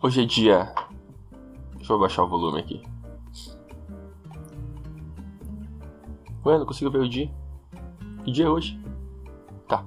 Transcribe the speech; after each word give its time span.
Hoje 0.00 0.22
é 0.22 0.24
dia. 0.24 0.72
Deixa 1.74 1.92
eu 1.92 1.96
abaixar 1.96 2.24
o 2.24 2.28
volume 2.28 2.60
aqui. 2.60 2.80
Ué, 6.46 6.56
não 6.56 6.64
consigo 6.64 6.88
ver 6.88 7.00
o 7.00 7.08
dia. 7.08 7.28
Que 8.24 8.30
dia 8.30 8.44
é 8.44 8.48
hoje? 8.48 8.80
Tá. 9.66 9.84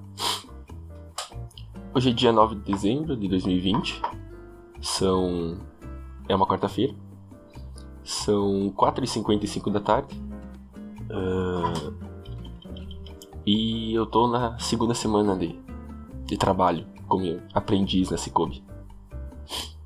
Hoje 1.96 2.10
é 2.10 2.14
dia 2.14 2.34
9 2.34 2.56
de 2.56 2.62
dezembro 2.62 3.16
de 3.16 3.26
2020. 3.30 4.02
São. 4.82 5.58
É 6.28 6.36
uma 6.36 6.46
quarta-feira. 6.46 6.94
São 8.04 8.70
4h55 8.76 9.72
da 9.72 9.80
tarde. 9.80 10.22
Uh... 11.10 11.94
E 13.46 13.94
eu 13.94 14.06
tô 14.06 14.28
na 14.28 14.60
segunda 14.60 14.94
semana 14.94 15.38
de, 15.38 15.58
de 16.26 16.36
trabalho 16.36 16.86
como 17.08 17.42
aprendiz 17.54 18.10
na 18.10 18.18
Cicobi. 18.18 18.71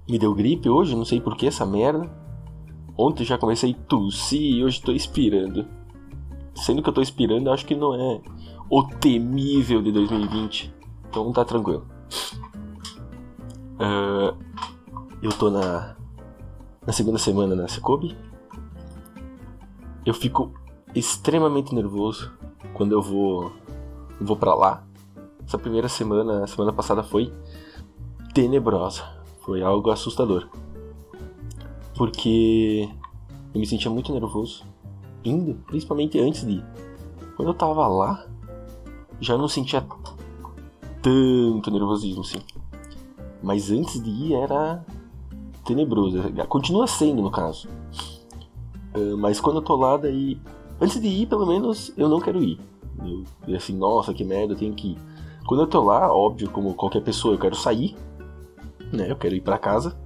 Me 0.07 0.19
deu 0.19 0.33
gripe 0.35 0.69
hoje, 0.69 0.95
não 0.95 1.05
sei 1.05 1.19
por 1.19 1.35
que 1.35 1.47
essa 1.47 1.65
merda. 1.65 2.09
Ontem 2.97 3.25
já 3.25 3.37
comecei 3.37 3.71
a 3.71 3.83
tossir 3.87 4.55
e 4.55 4.63
hoje 4.63 4.81
tô 4.81 4.91
expirando. 4.91 5.67
Sendo 6.53 6.81
que 6.81 6.89
eu 6.89 6.93
tô 6.93 7.01
expirando, 7.01 7.51
acho 7.51 7.65
que 7.65 7.75
não 7.75 7.93
é 7.93 8.21
o 8.69 8.83
temível 8.83 9.81
de 9.81 9.91
2020. 9.91 10.73
Então 11.09 11.31
tá 11.33 11.43
tranquilo. 11.43 11.85
Uh, 13.75 14.37
eu 15.21 15.31
tô 15.31 15.49
na, 15.49 15.95
na 16.85 16.93
segunda 16.93 17.17
semana 17.17 17.55
na 17.55 17.67
Cicobi. 17.67 18.15
Eu 20.05 20.13
fico 20.13 20.53
extremamente 20.93 21.73
nervoso 21.73 22.31
quando 22.73 22.91
eu 22.91 23.01
vou 23.01 23.51
vou 24.21 24.37
para 24.37 24.53
lá. 24.53 24.83
Essa 25.45 25.57
primeira 25.57 25.89
semana, 25.89 26.43
a 26.43 26.47
semana 26.47 26.71
passada 26.71 27.03
foi 27.03 27.33
tenebrosa. 28.33 29.14
Foi 29.45 29.61
algo 29.61 29.91
assustador. 29.91 30.47
Porque 31.95 32.89
eu 33.53 33.59
me 33.59 33.65
sentia 33.65 33.91
muito 33.91 34.11
nervoso 34.11 34.65
indo, 35.23 35.55
principalmente 35.67 36.19
antes 36.19 36.45
de 36.45 36.53
ir. 36.53 36.65
Quando 37.35 37.49
eu 37.49 37.53
tava 37.53 37.87
lá, 37.87 38.25
já 39.19 39.37
não 39.37 39.47
sentia 39.47 39.85
tanto 41.01 41.71
nervosismo 41.71 42.21
assim. 42.21 42.39
Mas 43.41 43.69
antes 43.69 44.01
de 44.01 44.09
ir 44.09 44.33
era 44.33 44.83
tenebroso. 45.63 46.21
Continua 46.47 46.87
sendo 46.87 47.21
no 47.21 47.31
caso. 47.31 47.67
Uh, 48.95 49.17
mas 49.17 49.39
quando 49.39 49.57
eu 49.57 49.61
tô 49.61 49.75
lá, 49.75 49.97
daí. 49.97 50.39
Antes 50.81 50.99
de 50.99 51.07
ir, 51.07 51.27
pelo 51.27 51.45
menos, 51.45 51.93
eu 51.95 52.09
não 52.09 52.19
quero 52.19 52.43
ir. 52.43 52.59
Eu, 53.47 53.55
assim, 53.55 53.75
nossa, 53.77 54.13
que 54.13 54.23
merda, 54.23 54.53
eu 54.53 54.57
tenho 54.57 54.73
que 54.73 54.89
ir. 54.89 54.97
Quando 55.45 55.61
eu 55.61 55.67
tô 55.67 55.81
lá, 55.81 56.11
óbvio, 56.13 56.49
como 56.49 56.73
qualquer 56.73 57.01
pessoa, 57.01 57.35
eu 57.35 57.39
quero 57.39 57.55
sair. 57.55 57.95
Né? 58.91 59.11
Eu 59.11 59.15
quero 59.15 59.35
ir 59.35 59.41
para 59.41 59.57
casa. 59.57 59.97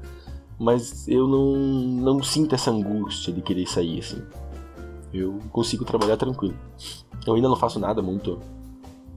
Mas 0.58 1.08
eu 1.08 1.28
não, 1.28 1.56
não 1.56 2.24
sinto 2.24 2.54
essa 2.54 2.70
angústia 2.70 3.32
de 3.32 3.42
querer 3.42 3.66
sair, 3.66 4.00
assim. 4.00 4.22
Eu 5.14 5.40
consigo 5.52 5.86
trabalhar 5.86 6.18
tranquilo. 6.18 6.56
Eu 7.26 7.36
ainda 7.36 7.48
não 7.48 7.56
faço 7.56 7.80
nada 7.80 8.02
muito 8.02 8.40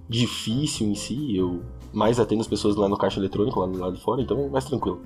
difícil 0.09 0.87
em 0.87 0.95
si. 0.95 1.37
Eu 1.37 1.63
mais 1.93 2.21
atendo 2.21 2.41
as 2.41 2.47
pessoas 2.47 2.77
lá 2.77 2.89
no 2.89 2.97
caixa 2.97 3.19
eletrônico, 3.19 3.59
lá 3.59 3.67
do 3.67 3.79
lado 3.79 3.97
de 3.97 4.03
fora, 4.03 4.23
então 4.23 4.39
é 4.39 4.49
mais 4.49 4.65
tranquilo. 4.65 5.03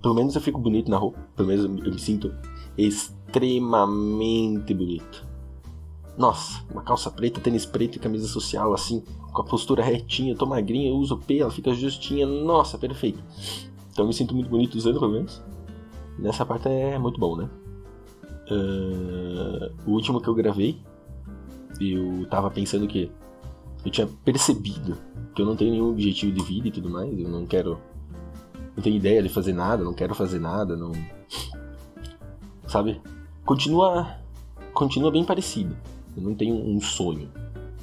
Pelo 0.00 0.14
menos 0.14 0.34
eu 0.34 0.40
fico 0.40 0.58
bonito 0.58 0.90
na 0.90 0.96
roupa. 0.96 1.18
Pelo 1.36 1.48
menos 1.48 1.64
eu 1.64 1.70
me 1.70 1.98
sinto 1.98 2.34
extremamente 2.76 4.74
bonito. 4.74 5.31
Nossa, 6.16 6.62
uma 6.70 6.82
calça 6.82 7.10
preta, 7.10 7.40
tênis 7.40 7.64
preto 7.64 7.96
e 7.96 7.98
camisa 7.98 8.28
social, 8.28 8.74
assim, 8.74 9.02
com 9.32 9.40
a 9.40 9.44
postura 9.44 9.82
retinha, 9.82 10.32
eu 10.32 10.36
tô 10.36 10.44
magrinha, 10.44 10.90
eu 10.90 10.96
uso 10.96 11.16
P, 11.16 11.38
ela 11.38 11.50
fica 11.50 11.72
justinha, 11.74 12.26
nossa, 12.26 12.76
perfeito. 12.76 13.22
Então 13.90 14.04
eu 14.04 14.08
me 14.08 14.14
sinto 14.14 14.34
muito 14.34 14.50
bonito 14.50 14.74
usando, 14.74 15.00
pelo 15.00 15.12
menos. 15.12 15.42
Nessa 16.18 16.44
parte 16.44 16.68
é 16.68 16.98
muito 16.98 17.18
bom, 17.18 17.36
né? 17.36 17.48
Uh, 18.50 19.72
o 19.86 19.92
último 19.92 20.20
que 20.20 20.28
eu 20.28 20.34
gravei, 20.34 20.78
eu 21.80 22.26
tava 22.28 22.50
pensando 22.50 22.86
que 22.86 23.10
eu 23.84 23.90
tinha 23.90 24.06
percebido 24.24 24.98
que 25.34 25.40
eu 25.40 25.46
não 25.46 25.56
tenho 25.56 25.70
nenhum 25.70 25.90
objetivo 25.90 26.32
de 26.32 26.44
vida 26.44 26.68
e 26.68 26.70
tudo 26.70 26.90
mais, 26.90 27.18
eu 27.18 27.28
não 27.28 27.46
quero. 27.46 27.78
Não 28.76 28.82
tenho 28.82 28.96
ideia 28.96 29.22
de 29.22 29.28
fazer 29.28 29.52
nada, 29.52 29.84
não 29.84 29.92
quero 29.92 30.14
fazer 30.14 30.38
nada, 30.38 30.76
não. 30.76 30.92
Sabe? 32.66 33.00
Continua. 33.44 34.16
Continua 34.72 35.10
bem 35.10 35.24
parecido. 35.24 35.76
Eu 36.16 36.22
não 36.22 36.34
tenho 36.34 36.54
um 36.54 36.80
sonho 36.80 37.30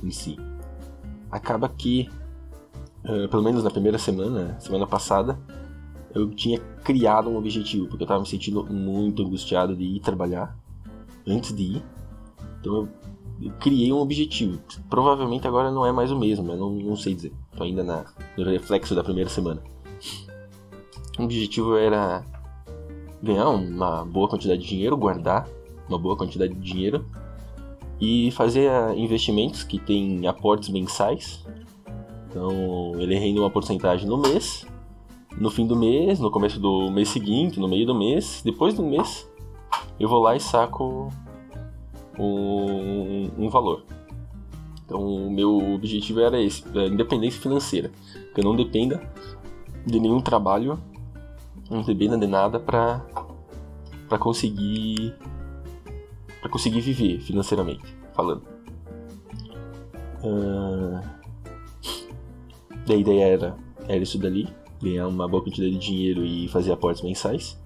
em 0.04 0.12
si. 0.12 0.38
Acaba 1.32 1.68
que, 1.70 2.10
uh, 3.04 3.28
pelo 3.30 3.44
menos 3.44 3.64
na 3.64 3.72
primeira 3.72 3.98
semana, 3.98 4.58
semana 4.60 4.88
passada, 4.88 5.40
eu 6.14 6.30
tinha 6.30 6.60
criado 6.84 7.30
um 7.30 7.38
objetivo, 7.38 7.88
porque 7.88 8.04
eu 8.04 8.06
estava 8.06 8.20
me 8.20 8.28
sentindo 8.28 8.66
muito 8.66 9.24
angustiado 9.24 9.76
de 9.76 9.84
ir 9.84 10.00
trabalhar 10.00 10.58
antes 11.28 11.56
de 11.56 11.64
ir. 11.64 11.84
Então 12.60 12.76
eu, 12.76 12.90
eu 13.42 13.52
criei 13.60 13.92
um 13.94 13.98
objetivo. 13.98 14.60
Provavelmente 14.90 15.48
agora 15.48 15.72
não 15.72 15.86
é 15.86 15.92
mais 15.92 16.12
o 16.12 16.18
mesmo, 16.18 16.46
mas 16.46 16.60
não, 16.60 16.72
não 16.72 16.96
sei 16.96 17.14
dizer. 17.14 17.34
Estou 17.52 17.66
ainda 17.66 17.84
na, 17.84 18.06
no 18.38 18.44
reflexo 18.44 18.96
da 18.96 19.04
primeira 19.04 19.30
semana. 19.30 19.62
O 21.18 21.24
objetivo 21.24 21.76
era 21.76 22.24
ganhar 23.22 23.50
uma 23.50 24.06
boa 24.06 24.28
quantidade 24.28 24.62
de 24.62 24.68
dinheiro, 24.68 24.96
guardar 24.98 25.48
uma 25.88 26.00
boa 26.00 26.16
quantidade 26.16 26.54
de 26.54 26.60
dinheiro 26.60 27.06
e 28.00 28.32
fazer 28.32 28.70
investimentos 28.96 29.64
que 29.64 29.78
tem 29.78 30.26
aportes 30.28 30.70
mensais. 30.70 31.46
Então 32.30 33.00
ele 33.00 33.18
rende 33.18 33.40
uma 33.40 33.50
porcentagem 33.50 34.08
no 34.08 34.18
mês 34.18 34.66
no 35.38 35.50
fim 35.50 35.66
do 35.66 35.76
mês, 35.76 36.20
no 36.20 36.30
começo 36.30 36.60
do 36.60 36.92
mês 36.92 37.10
seguinte, 37.10 37.60
no 37.60 37.68
meio 37.68 37.86
do 37.86 37.96
mês, 37.96 38.42
depois 38.44 38.74
do 38.74 38.84
mês, 38.84 39.30
eu 40.00 40.10
vou 40.10 40.22
lá 40.22 40.36
e 40.36 40.40
saco 40.40 41.10
um, 42.18 43.30
um 43.38 43.50
valor. 43.50 43.84
Então, 44.86 45.00
o 45.00 45.32
meu 45.32 45.74
objetivo 45.74 46.20
era 46.20 46.42
esse, 46.42 46.64
a 46.78 46.88
independência 46.88 47.40
financeira, 47.40 47.92
que 48.34 48.42
eu 48.42 48.44
não 48.44 48.56
dependa 48.56 49.02
de 49.86 50.00
nenhum 50.00 50.20
trabalho, 50.20 50.80
não 51.70 51.84
dependa 51.84 52.18
de 52.18 52.28
nada 52.28 52.60
para 52.60 53.02
conseguir 54.20 55.16
para 56.42 56.50
conseguir 56.50 56.82
viver 56.82 57.20
financeiramente 57.20 57.98
falando. 58.14 58.44
Uh, 60.24 61.02
a 62.90 62.94
ideia 62.94 63.26
era 63.26 63.58
era 63.88 64.04
isso 64.04 64.20
dali 64.20 64.48
ganhar 64.82 65.08
uma 65.08 65.28
boa 65.28 65.44
quantidade 65.44 65.74
de 65.74 65.80
dinheiro 65.80 66.26
e 66.26 66.48
fazer 66.48 66.72
aportes 66.72 67.02
mensais. 67.02 67.60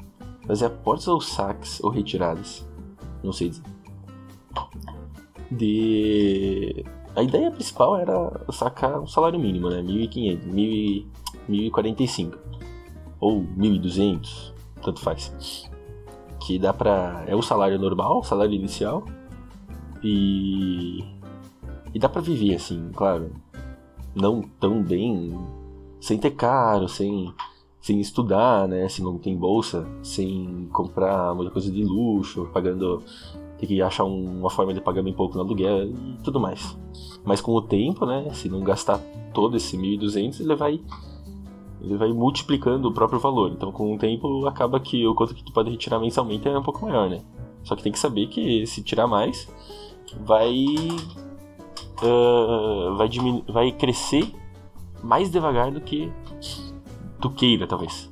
Fazer 0.45 0.66
aportes 0.66 1.07
ou 1.07 1.22
saques 1.22 1.81
ou 1.83 1.89
retiradas. 1.89 2.67
Não 3.23 3.31
sei 3.31 3.50
dizer. 3.50 3.63
De... 5.51 6.85
A 7.16 7.22
ideia 7.22 7.51
principal 7.51 7.97
era 7.97 8.45
sacar 8.51 9.00
um 9.00 9.07
salário 9.07 9.39
mínimo, 9.39 9.69
né? 9.69 9.81
1.500, 9.81 11.07
1.045 11.47 12.38
ou 13.19 13.44
1.200, 13.44 14.53
tanto 14.81 15.00
faz. 15.00 15.69
Que 16.46 16.59
dá 16.59 16.74
pra. 16.74 17.24
É 17.26 17.36
o 17.36 17.42
salário 17.42 17.80
normal, 17.80 18.24
salário 18.24 18.54
inicial. 18.54 19.06
E. 20.04 21.04
E 21.94 22.00
dá 22.00 22.09
pra 22.09 22.22
viver 22.22 22.56
assim, 22.56 22.90
claro. 22.94 23.31
Não 24.14 24.42
tão 24.59 24.84
bem 24.84 25.34
sem 26.02 26.18
ter 26.18 26.31
caro, 26.31 26.90
sem, 26.90 27.34
sem 27.80 28.02
estudar, 28.02 28.68
né? 28.68 28.90
Se 28.90 29.02
não 29.02 29.18
tem 29.18 29.38
bolsa, 29.38 29.88
sem 30.04 30.68
comprar 30.74 31.34
muita 31.34 31.50
coisa 31.52 31.72
de 31.72 31.84
luxo, 31.84 32.50
pagando. 32.54 33.02
Tem 33.58 33.70
que 33.70 33.81
achar 33.81 34.04
uma 34.04 34.50
forma 34.50 34.74
de 34.74 34.81
pagar 34.81 35.02
bem 35.02 35.14
pouco 35.14 35.36
no 35.36 35.42
aluguel 35.42 35.86
e 35.86 36.18
tudo 36.24 36.42
mais. 36.42 36.78
Mas 37.24 37.40
com 37.40 37.54
o 37.54 37.62
tempo, 37.62 38.06
né? 38.06 38.28
Se 38.34 38.50
não 38.50 38.60
gastar 38.60 39.00
todo 39.34 39.56
esse 39.56 39.78
1.200, 39.78 40.42
ele 40.42 40.56
vai 40.56 40.81
ele 41.83 41.97
vai 41.97 42.13
multiplicando 42.13 42.88
o 42.88 42.94
próprio 42.94 43.19
valor. 43.19 43.51
Então, 43.51 43.71
com 43.71 43.94
o 43.94 43.97
tempo, 43.97 44.47
acaba 44.47 44.80
que 44.80 45.06
o 45.06 45.13
quanto 45.13 45.35
que 45.35 45.44
tu 45.44 45.51
pode 45.51 45.69
retirar 45.69 46.00
mensalmente 46.00 46.47
é 46.47 46.57
um 46.57 46.63
pouco 46.63 46.85
maior, 46.85 47.09
né? 47.09 47.21
Só 47.63 47.75
que 47.75 47.83
tem 47.83 47.91
que 47.91 48.00
saber 48.00 48.27
que 48.27 48.65
se 48.65 48.81
tirar 48.81 49.06
mais, 49.06 49.50
vai 50.21 50.65
uh, 52.01 52.95
vai, 52.95 53.09
vai 53.47 53.71
crescer 53.74 54.33
mais 55.03 55.30
devagar 55.30 55.71
do 55.71 55.81
que 55.81 56.12
tu 57.19 57.30
queira, 57.30 57.68
talvez. 57.68 58.09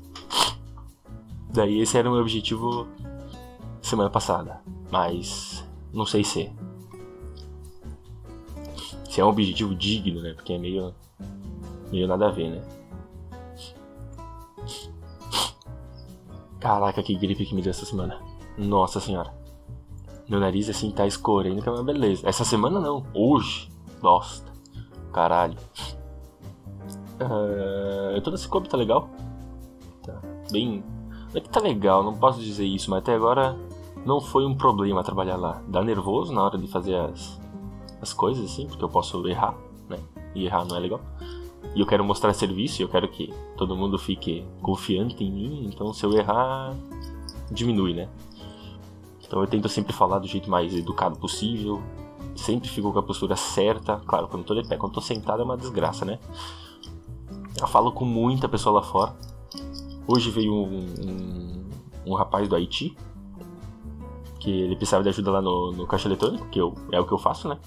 Daí 1.53 1.79
esse 1.79 1.97
era 1.97 2.09
o 2.09 2.11
meu 2.11 2.21
objetivo 2.21 2.87
semana 3.81 4.09
passada, 4.09 4.61
mas 4.91 5.65
não 5.93 6.05
sei 6.05 6.23
se 6.23 6.51
se 9.09 9.19
é 9.19 9.25
um 9.25 9.29
objetivo 9.29 9.75
digno, 9.75 10.21
né? 10.21 10.33
Porque 10.33 10.53
é 10.53 10.57
meio 10.57 10.93
meio 11.91 12.07
nada 12.07 12.27
a 12.27 12.31
ver, 12.31 12.49
né? 12.49 12.80
Caraca, 16.61 17.01
que 17.01 17.15
gripe 17.15 17.43
que 17.43 17.55
me 17.55 17.61
deu 17.61 17.71
essa 17.71 17.85
semana. 17.85 18.19
Nossa 18.55 18.99
senhora. 18.99 19.33
Meu 20.29 20.39
nariz 20.39 20.69
assim 20.69 20.91
tá 20.91 21.07
escorrendo, 21.07 21.61
que 21.61 21.67
é 21.67 21.71
uma 21.71 21.83
beleza. 21.83 22.29
Essa 22.29 22.45
semana 22.45 22.79
não, 22.79 23.03
hoje. 23.15 23.67
Nossa. 24.01 24.43
Caralho. 25.11 25.57
Uh, 27.19 28.15
eu 28.15 28.21
tô 28.21 28.29
nesse 28.29 28.47
clube, 28.47 28.69
tá 28.69 28.77
legal? 28.77 29.09
Tá. 30.03 30.21
bem. 30.51 30.83
Não 31.33 31.37
é 31.37 31.41
que 31.41 31.49
tá 31.49 31.59
legal, 31.59 32.03
não 32.03 32.13
posso 32.13 32.39
dizer 32.39 32.65
isso, 32.65 32.89
mas 32.91 32.99
até 32.99 33.15
agora 33.15 33.57
não 34.05 34.21
foi 34.21 34.45
um 34.45 34.55
problema 34.55 35.03
trabalhar 35.03 35.37
lá. 35.37 35.61
Dá 35.67 35.83
nervoso 35.83 36.31
na 36.31 36.43
hora 36.43 36.57
de 36.57 36.67
fazer 36.67 36.95
as, 36.95 37.39
as 37.99 38.13
coisas, 38.13 38.45
assim, 38.45 38.67
porque 38.67 38.83
eu 38.83 38.89
posso 38.89 39.25
errar, 39.27 39.55
né? 39.89 39.97
E 40.35 40.45
errar 40.45 40.65
não 40.65 40.77
é 40.77 40.79
legal. 40.79 41.01
E 41.73 41.79
eu 41.79 41.85
quero 41.85 42.03
mostrar 42.03 42.33
serviço, 42.33 42.81
eu 42.81 42.89
quero 42.89 43.07
que 43.07 43.33
todo 43.55 43.75
mundo 43.75 43.97
fique 43.97 44.45
confiante 44.61 45.23
em 45.23 45.31
mim, 45.31 45.69
então 45.73 45.93
se 45.93 46.05
eu 46.05 46.11
errar, 46.13 46.75
diminui, 47.49 47.93
né? 47.93 48.09
Então 49.25 49.39
eu 49.39 49.47
tento 49.47 49.69
sempre 49.69 49.93
falar 49.93 50.19
do 50.19 50.27
jeito 50.27 50.49
mais 50.49 50.75
educado 50.75 51.17
possível, 51.17 51.81
sempre 52.35 52.67
fico 52.67 52.91
com 52.91 52.99
a 52.99 53.03
postura 53.03 53.35
certa. 53.37 53.97
Claro, 54.05 54.27
quando 54.27 54.43
tô 54.43 54.53
de 54.53 54.67
pé, 54.67 54.75
quando 54.75 54.93
tô 54.93 55.01
sentado 55.01 55.41
é 55.41 55.45
uma 55.45 55.55
desgraça, 55.55 56.03
né? 56.03 56.19
Eu 57.59 57.67
falo 57.67 57.91
com 57.91 58.03
muita 58.03 58.49
pessoa 58.49 58.81
lá 58.81 58.83
fora. 58.83 59.15
Hoje 60.07 60.29
veio 60.31 60.53
um, 60.53 60.85
um, 60.99 61.69
um 62.07 62.13
rapaz 62.15 62.49
do 62.49 62.55
Haiti, 62.55 62.97
que 64.39 64.49
ele 64.49 64.75
precisava 64.75 65.03
de 65.03 65.09
ajuda 65.09 65.31
lá 65.31 65.41
no, 65.41 65.71
no 65.71 65.87
caixa 65.87 66.07
eletrônico, 66.07 66.49
que 66.49 66.59
eu, 66.59 66.73
é 66.91 66.99
o 66.99 67.05
que 67.05 67.13
eu 67.13 67.17
faço, 67.17 67.47
né? 67.47 67.57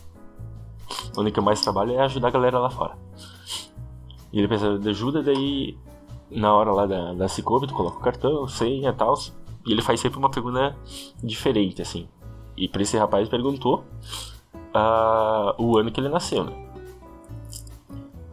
Onde 1.16 1.30
que 1.30 1.38
eu 1.38 1.42
mais 1.42 1.60
trabalho 1.60 1.92
é 1.92 2.00
ajudar 2.00 2.28
a 2.28 2.30
galera 2.32 2.58
lá 2.58 2.68
fora. 2.68 2.98
E 4.34 4.38
ele 4.40 4.48
precisava 4.48 4.76
de 4.80 4.88
ajuda, 4.88 5.22
daí 5.22 5.78
na 6.28 6.52
hora 6.52 6.72
lá 6.72 6.86
da, 6.86 7.14
da 7.14 7.28
Cicobi, 7.28 7.68
tu 7.68 7.74
coloca 7.74 7.98
o 7.98 8.00
cartão, 8.00 8.48
senha 8.48 8.90
e 8.90 8.92
tal. 8.92 9.14
E 9.64 9.70
ele 9.70 9.80
faz 9.80 10.00
sempre 10.00 10.18
uma 10.18 10.28
pergunta 10.28 10.76
diferente, 11.22 11.80
assim. 11.80 12.08
E 12.56 12.66
pra 12.66 12.82
esse 12.82 12.98
rapaz 12.98 13.28
perguntou 13.28 13.84
uh, 14.74 15.54
o 15.56 15.78
ano 15.78 15.92
que 15.92 16.00
ele 16.00 16.08
nasceu, 16.08 16.42
né? 16.42 16.52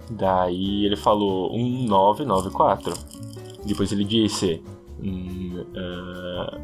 Daí 0.09 0.86
ele 0.86 0.95
falou 0.95 1.53
1994. 1.56 2.95
Depois 3.63 3.92
ele 3.92 4.03
disse 4.03 4.63
uh, 4.98 6.59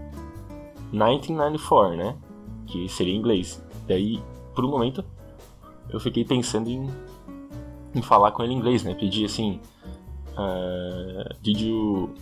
1994, 0.92 1.96
né? 1.96 2.18
Que 2.66 2.90
seria 2.90 3.14
em 3.14 3.18
inglês. 3.18 3.64
Daí, 3.88 4.20
por 4.56 4.66
um 4.66 4.70
momento, 4.70 5.06
eu 5.92 6.00
fiquei 6.00 6.26
pensando 6.26 6.68
em 6.70 6.90
falar 8.02 8.32
com 8.32 8.44
ele 8.44 8.54
em 8.54 8.58
inglês, 8.58 8.84
né? 8.84 8.94
Pedi 8.94 9.26
assim: 9.26 9.60
uh, 10.38 11.34
Did 11.42 11.62
you. 11.62 12.14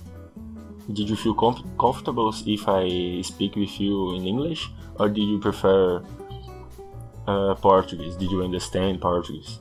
Did 0.87 1.09
you 1.09 1.17
feel 1.17 1.33
com 1.33 1.53
comfortable 1.77 2.29
if 2.45 2.65
I 2.67 3.23
speak 3.23 3.59
with 3.59 3.79
you 3.79 4.15
in 4.15 4.27
English? 4.27 4.71
Or 4.99 5.09
did 5.09 5.27
you 5.27 5.39
prefer 5.39 6.03
uh, 7.27 7.55
Portuguese? 7.59 8.15
Did 8.17 8.31
you 8.31 8.43
understand 8.43 8.99
Portuguese? 8.99 9.59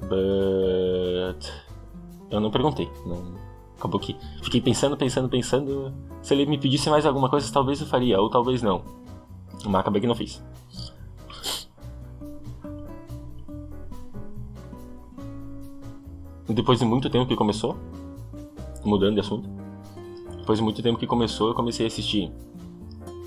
But. 0.00 1.52
Eu 2.30 2.40
não 2.40 2.50
perguntei. 2.50 2.88
Não... 3.04 3.34
Acabou 3.78 4.00
que. 4.00 4.16
Fiquei 4.42 4.60
pensando, 4.60 4.96
pensando, 4.96 5.28
pensando. 5.28 5.92
Se 6.22 6.32
ele 6.32 6.46
me 6.46 6.56
pedisse 6.56 6.88
mais 6.88 7.04
alguma 7.04 7.28
coisa, 7.28 7.52
talvez 7.52 7.80
eu 7.80 7.86
faria, 7.86 8.20
ou 8.20 8.30
talvez 8.30 8.62
não. 8.62 8.82
Mas 9.66 9.80
acabei 9.80 10.00
que 10.00 10.06
não 10.06 10.14
fiz. 10.14 10.42
Depois 16.52 16.78
de 16.78 16.84
muito 16.84 17.08
tempo 17.08 17.26
que 17.26 17.36
começou, 17.36 17.76
mudando 18.84 19.14
de 19.14 19.20
assunto, 19.20 19.48
depois 20.38 20.58
de 20.58 20.64
muito 20.64 20.82
tempo 20.82 20.98
que 20.98 21.06
começou, 21.06 21.48
eu 21.48 21.54
comecei 21.54 21.86
a 21.86 21.88
assistir 21.88 22.30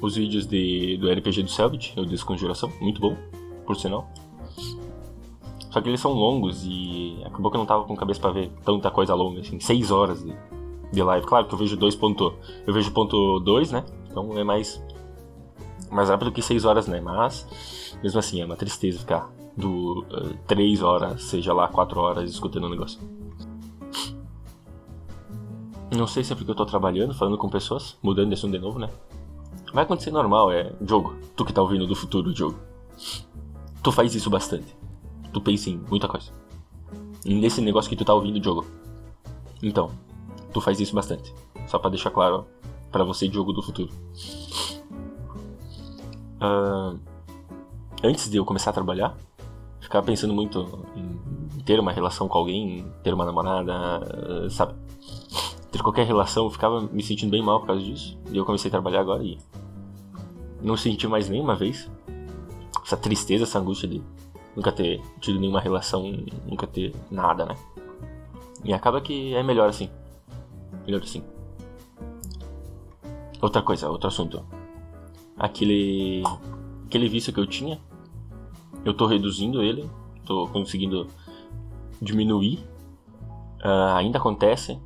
os 0.02 0.16
vídeos 0.16 0.46
de, 0.46 0.98
do 0.98 1.12
RPG 1.12 1.44
do 1.44 1.50
Selbit, 1.50 1.98
o 2.00 2.06
Desconjuração, 2.06 2.72
muito 2.80 3.00
bom, 3.00 3.16
por 3.66 3.76
sinal. 3.76 4.10
Só 5.72 5.82
que 5.82 5.90
eles 5.90 6.00
são 6.00 6.14
longos 6.14 6.64
e 6.66 7.18
acabou 7.26 7.52
que 7.52 7.58
eu 7.58 7.60
não 7.60 7.66
tava 7.66 7.84
com 7.84 7.96
cabeça 7.96 8.20
para 8.20 8.32
ver 8.32 8.52
tanta 8.64 8.92
coisa 8.92 9.14
longa, 9.14 9.42
assim, 9.42 9.60
6 9.60 9.92
horas 9.92 10.24
de, 10.24 10.34
de 10.92 11.04
live. 11.04 11.26
Claro 11.26 11.48
que 11.48 11.54
eu 11.54 11.58
vejo 11.58 11.76
2 11.76 11.96
ponto, 11.96 12.34
eu 12.66 12.74
vejo 12.74 12.92
ponto 12.92 13.40
2, 13.40 13.72
né? 13.72 13.84
Então 14.10 14.38
é 14.38 14.44
mais 14.44 14.82
mais 15.92 16.10
rápido 16.10 16.32
que 16.32 16.42
6 16.42 16.64
horas, 16.66 16.88
né? 16.88 17.02
Mas 17.02 17.98
mesmo 18.02 18.20
assim 18.20 18.42
é 18.42 18.46
uma 18.46 18.56
tristeza 18.56 19.00
ficar 19.00 19.30
do 19.56 20.06
3 20.48 20.82
uh, 20.82 20.86
horas, 20.86 21.24
seja 21.24 21.54
lá 21.54 21.68
4 21.68 22.00
horas 22.00 22.30
escutando 22.30 22.64
o 22.64 22.68
um 22.68 22.72
negócio. 22.72 23.00
Não 25.96 26.08
sei 26.08 26.24
se 26.24 26.34
é 26.34 26.36
porque 26.36 26.52
eu 26.52 26.56
tô 26.56 26.66
trabalhando, 26.66 27.14
falando 27.14 27.38
com 27.38 27.50
pessoas, 27.50 27.98
mudando 28.02 28.30
de 28.30 28.34
assunto 28.34 28.52
de 28.52 28.60
novo, 28.60 28.80
né? 28.80 28.90
Vai 29.74 29.84
acontecer 29.84 30.12
normal, 30.12 30.52
é. 30.52 30.74
Jogo, 30.82 31.16
tu 31.36 31.46
que 31.46 31.54
tá 31.54 31.62
ouvindo 31.62 31.88
do 31.88 31.96
futuro, 31.96 32.36
jogo. 32.36 32.58
Tu 33.82 33.92
faz 33.92 34.16
isso 34.16 34.30
bastante 34.30 34.76
tu 35.36 35.42
pensa 35.42 35.70
em 35.70 35.76
muita 35.90 36.08
coisa. 36.08 36.32
Nesse 37.26 37.60
negócio 37.60 37.90
que 37.90 37.96
tu 37.98 38.06
tá 38.06 38.14
ouvindo, 38.14 38.42
jogo. 38.42 38.66
Então, 39.62 39.92
tu 40.54 40.62
faz 40.62 40.80
isso 40.80 40.96
bastante. 40.96 41.34
Só 41.68 41.78
para 41.78 41.90
deixar 41.90 42.10
claro 42.10 42.48
para 42.90 43.04
você, 43.04 43.28
jogo 43.30 43.52
do 43.52 43.62
futuro. 43.62 43.92
Uh, 46.40 46.98
antes 48.02 48.30
de 48.30 48.38
eu 48.38 48.46
começar 48.46 48.70
a 48.70 48.74
trabalhar, 48.74 49.18
ficava 49.86 50.06
pensando 50.06 50.34
muito 50.34 50.86
em 50.96 51.62
ter 51.62 51.80
uma 51.80 51.92
relação 51.92 52.28
com 52.28 52.38
alguém, 52.38 52.86
ter 53.04 53.14
uma 53.14 53.26
namorada, 53.26 54.50
sabe? 54.50 54.74
Ter 55.72 55.82
qualquer 55.82 56.06
relação, 56.06 56.46
eu 56.46 56.52
ficava 56.52 56.82
me 56.82 57.02
sentindo 57.02 57.32
bem 57.32 57.42
mal 57.42 57.60
por 57.60 57.68
causa 57.68 57.82
disso. 57.82 58.18
E 58.32 58.38
eu 58.38 58.46
comecei 58.46 58.70
a 58.70 58.72
trabalhar 58.72 59.02
agora 59.02 59.24
e 59.24 59.38
não 60.62 60.76
senti 60.76 61.08
mais 61.08 61.30
nenhuma 61.30 61.56
vez 61.56 61.90
essa 62.84 62.98
tristeza, 62.98 63.44
essa 63.44 63.60
angústia 63.60 63.88
de 63.88 64.02
nunca 64.56 64.72
ter 64.72 65.02
tido 65.20 65.40
nenhuma 65.40 65.60
relação, 65.60 66.04
nunca 66.46 66.68
ter 66.68 66.94
nada, 67.10 67.46
né? 67.46 67.56
E 68.64 68.74
acaba 68.74 69.00
que 69.02 69.34
é 69.36 69.44
melhor 69.44 69.70
assim. 69.70 69.90
Melhor 70.86 71.02
assim. 71.02 71.24
Outra 73.42 73.62
coisa, 73.62 73.90
outro 73.90 74.08
assunto. 74.08 74.44
Aquele. 75.38 76.24
Aquele 76.86 77.10
vício 77.10 77.32
que 77.34 77.40
eu 77.40 77.46
tinha. 77.46 77.80
Eu 78.86 78.94
tô 78.94 79.06
reduzindo 79.06 79.62
ele. 79.62 79.90
Tô 80.26 80.48
conseguindo 80.48 81.08
diminuir. 82.02 82.60
Uh, 83.64 83.96
ainda 83.96 84.20
acontece. 84.20 84.80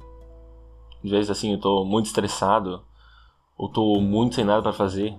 Às 1.04 1.12
vezes 1.12 1.30
assim 1.30 1.52
eu 1.52 1.60
tô 1.60 1.86
muito 1.86 2.08
estressado. 2.08 2.82
Ou 3.56 3.70
tô 3.70 4.00
muito 4.00 4.36
sem 4.36 4.44
nada 4.44 4.64
para 4.64 4.74
fazer. 4.74 5.16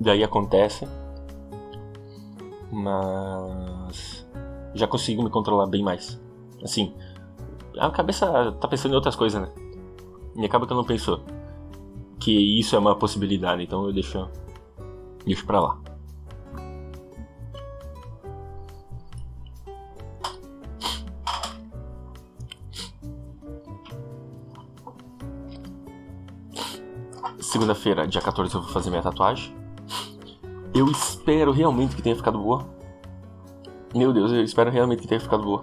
Daí 0.00 0.24
acontece 0.24 0.86
mas 2.72 4.26
já 4.74 4.86
consigo 4.88 5.22
me 5.22 5.28
controlar 5.28 5.66
bem 5.66 5.82
mais. 5.82 6.18
Assim, 6.64 6.94
a 7.78 7.90
cabeça 7.90 8.52
tá 8.52 8.66
pensando 8.66 8.92
em 8.92 8.94
outras 8.94 9.14
coisas, 9.14 9.40
né? 9.40 9.52
E 10.36 10.44
acaba 10.46 10.66
que 10.66 10.72
eu 10.72 10.76
não 10.76 10.84
penso 10.84 11.20
que 12.18 12.58
isso 12.58 12.74
é 12.74 12.78
uma 12.78 12.96
possibilidade, 12.96 13.62
então 13.62 13.84
eu 13.84 13.92
deixo, 13.92 14.26
deixo 15.26 15.44
pra 15.44 15.60
lá. 15.60 15.78
Segunda-feira, 27.38 28.06
dia 28.06 28.20
14, 28.20 28.54
eu 28.54 28.60
vou 28.60 28.70
fazer 28.70 28.90
minha 28.90 29.02
tatuagem. 29.02 29.54
Eu 30.74 30.90
espero 30.90 31.52
realmente 31.52 31.94
que 31.94 32.02
tenha 32.02 32.16
ficado 32.16 32.38
boa. 32.38 32.66
Meu 33.94 34.12
Deus, 34.12 34.32
eu 34.32 34.42
espero 34.42 34.70
realmente 34.70 35.02
que 35.02 35.08
tenha 35.08 35.20
ficado 35.20 35.42
boa. 35.42 35.62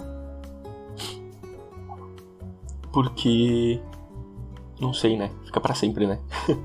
Porque. 2.91 3.81
Não 4.79 4.93
sei, 4.93 5.17
né? 5.17 5.31
Fica 5.45 5.59
para 5.59 5.73
sempre, 5.73 6.07
né? 6.07 6.19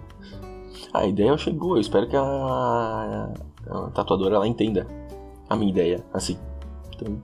a 0.92 1.06
ideia 1.06 1.28
eu 1.28 1.34
achei 1.34 1.52
boa. 1.52 1.76
Eu 1.76 1.80
espero 1.80 2.08
que 2.08 2.16
a, 2.16 3.32
a 3.70 3.90
tatuadora 3.90 4.36
ela 4.36 4.46
entenda 4.46 4.86
a 5.48 5.56
minha 5.56 5.70
ideia, 5.70 6.04
assim. 6.12 6.38
Então, 6.94 7.22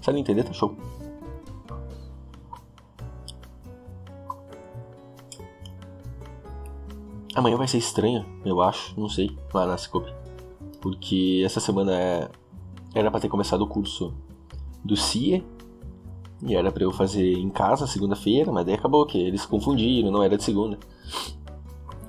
se 0.00 0.10
ela 0.10 0.18
entender, 0.18 0.44
tá 0.44 0.52
show. 0.52 0.76
Amanhã 7.38 7.56
vai 7.56 7.68
ser 7.68 7.78
estranho, 7.78 8.26
eu 8.44 8.60
acho, 8.60 8.98
não 8.98 9.08
sei, 9.08 9.36
lá 9.52 9.66
na 9.66 9.78
Cicobi 9.78 10.12
porque 10.80 11.42
essa 11.44 11.60
semana 11.60 11.94
é, 11.94 12.30
era 12.94 13.10
para 13.10 13.20
ter 13.20 13.28
começado 13.28 13.62
o 13.62 13.66
curso 13.66 14.12
do 14.84 14.96
CIE 14.96 15.44
e 16.42 16.54
era 16.54 16.70
para 16.70 16.84
eu 16.84 16.92
fazer 16.92 17.32
em 17.32 17.50
casa 17.50 17.86
segunda-feira, 17.86 18.52
mas 18.52 18.64
daí 18.64 18.74
acabou 18.74 19.04
que 19.04 19.18
eles 19.18 19.44
confundiram, 19.44 20.10
não 20.10 20.22
era 20.22 20.36
de 20.36 20.44
segunda. 20.44 20.78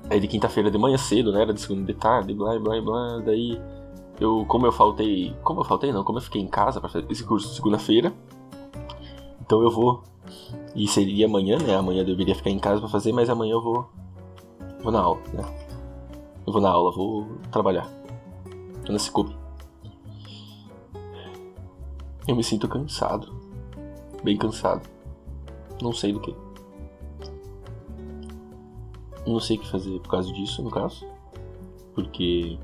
Aí 0.08 0.20
de 0.20 0.28
quinta-feira 0.28 0.70
de 0.70 0.78
manhã 0.78 0.96
cedo, 0.96 1.32
né? 1.32 1.42
Era 1.42 1.52
de 1.52 1.60
segunda 1.60 1.84
de 1.84 1.94
tarde, 1.94 2.34
blá 2.34 2.58
blá 2.58 2.80
blá. 2.80 3.18
Daí 3.24 3.60
eu, 4.20 4.44
como 4.46 4.66
eu 4.66 4.72
faltei. 4.72 5.34
Como 5.42 5.60
eu 5.60 5.64
faltei 5.64 5.92
não, 5.92 6.02
como 6.02 6.18
eu 6.18 6.22
fiquei 6.22 6.40
em 6.40 6.48
casa 6.48 6.80
para 6.80 6.88
fazer 6.88 7.06
esse 7.10 7.24
curso 7.24 7.54
segunda-feira. 7.54 8.12
Então 9.40 9.62
eu 9.62 9.70
vou. 9.70 10.02
E 10.74 10.86
seria 10.86 11.26
amanhã, 11.26 11.58
né? 11.58 11.76
Amanhã 11.76 12.02
eu 12.02 12.06
deveria 12.06 12.34
ficar 12.34 12.50
em 12.50 12.58
casa 12.58 12.80
para 12.80 12.88
fazer, 12.88 13.12
mas 13.12 13.30
amanhã 13.30 13.52
eu 13.52 13.62
vou. 13.62 13.88
Vou 14.82 14.92
na 14.92 15.00
aula, 15.00 15.20
né? 15.32 15.44
Eu 16.46 16.52
vou 16.52 16.62
na 16.62 16.70
aula, 16.70 16.90
vou 16.90 17.26
trabalhar 17.50 17.88
na 18.88 18.98
Cicobi. 18.98 19.36
Eu 22.26 22.34
me 22.36 22.42
sinto 22.42 22.68
cansado. 22.68 23.34
Bem 24.22 24.36
cansado. 24.36 24.88
Não 25.82 25.92
sei 25.92 26.12
do 26.12 26.20
que. 26.20 26.34
não 29.26 29.40
sei 29.40 29.56
o 29.56 29.60
que 29.60 29.68
fazer 29.68 29.98
por 30.00 30.10
causa 30.10 30.32
disso, 30.32 30.62
no 30.62 30.70
caso. 30.70 31.06
Porque 31.94 32.58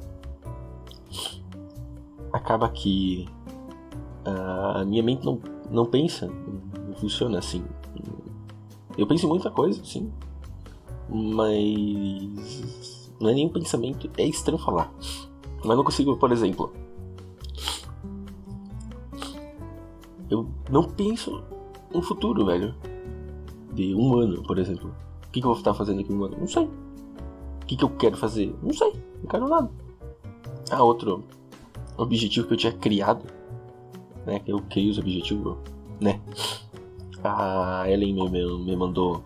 acaba 2.32 2.68
que 2.68 3.28
a 4.24 4.84
minha 4.84 5.02
mente 5.02 5.24
não, 5.24 5.40
não 5.70 5.86
pensa, 5.86 6.26
não 6.26 6.94
funciona 6.96 7.38
assim. 7.38 7.64
Eu 8.96 9.06
penso 9.06 9.26
em 9.26 9.28
muita 9.28 9.50
coisa, 9.50 9.84
sim. 9.84 10.10
Mas 11.08 12.96
não 13.20 13.30
é 13.30 13.34
nenhum 13.34 13.48
pensamento, 13.48 14.10
é 14.16 14.26
estranho 14.26 14.58
falar. 14.58 14.92
Mas 15.64 15.76
não 15.76 15.84
consigo, 15.84 16.16
por 16.16 16.32
exemplo. 16.32 16.72
Eu 20.28 20.48
não 20.70 20.84
penso 20.84 21.42
no 21.92 22.02
futuro, 22.02 22.44
velho. 22.46 22.74
De 23.72 23.94
um 23.94 24.18
ano, 24.18 24.42
por 24.42 24.58
exemplo. 24.58 24.94
O 25.26 25.30
que, 25.30 25.40
que 25.40 25.46
eu 25.46 25.50
vou 25.50 25.58
estar 25.58 25.74
fazendo 25.74 26.00
aqui 26.00 26.12
um 26.12 26.24
ano? 26.24 26.36
Não 26.38 26.46
sei. 26.46 26.64
O 26.64 27.66
que, 27.66 27.76
que 27.76 27.84
eu 27.84 27.90
quero 27.90 28.16
fazer? 28.16 28.54
Não 28.62 28.72
sei. 28.72 28.92
Não 29.22 29.28
quero 29.28 29.48
nada. 29.48 29.70
Ah, 30.70 30.82
outro 30.82 31.24
objetivo 31.96 32.46
que 32.46 32.54
eu 32.54 32.58
tinha 32.58 32.72
criado. 32.72 33.24
Né? 34.24 34.42
Eu 34.46 34.60
criei 34.60 34.90
os 34.90 34.98
objetivos, 34.98 35.56
né? 36.00 36.20
A 37.22 37.84
Ellen 37.88 38.14
me, 38.14 38.28
me, 38.28 38.64
me 38.64 38.76
mandou. 38.76 39.24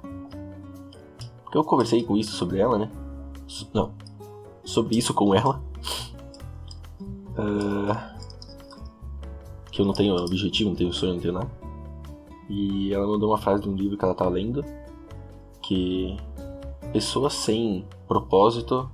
Porque 1.50 1.58
eu 1.58 1.64
conversei 1.64 2.04
com 2.04 2.16
isso 2.16 2.30
sobre 2.36 2.60
ela, 2.60 2.78
né? 2.78 2.88
Não. 3.74 3.90
Sobre 4.62 4.96
isso 4.96 5.12
com 5.12 5.34
ela. 5.34 5.60
Uh, 7.32 8.20
que 9.72 9.80
eu 9.80 9.84
não 9.84 9.92
tenho 9.92 10.14
objetivo, 10.14 10.70
não 10.70 10.76
tenho 10.76 10.92
sonho, 10.92 11.14
não 11.14 11.20
tenho 11.20 11.34
nada. 11.34 11.50
E 12.48 12.94
ela 12.94 13.04
mandou 13.04 13.30
uma 13.30 13.38
frase 13.38 13.64
de 13.64 13.68
um 13.68 13.74
livro 13.74 13.98
que 13.98 14.04
ela 14.04 14.14
tá 14.14 14.28
lendo. 14.28 14.64
Que 15.60 16.16
pessoas 16.92 17.32
sem 17.32 17.84
propósito. 18.06 18.88